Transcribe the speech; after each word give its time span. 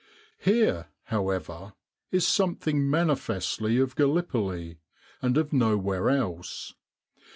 Here, 0.39 0.87
however, 1.03 1.73
is 2.09 2.27
something 2.27 2.89
manifestly 2.89 3.77
of 3.77 3.95
Gallipoli; 3.95 4.79
and 5.21 5.37
of 5.37 5.53
nowhere 5.53 6.09
else. 6.09 6.73